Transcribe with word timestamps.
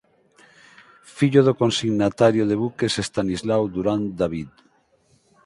Fillo 1.15 1.41
do 1.47 1.53
consignatario 1.61 2.43
de 2.49 2.55
buques 2.63 2.93
Estanislao 3.05 3.63
Durán 3.73 4.01
David. 4.21 4.49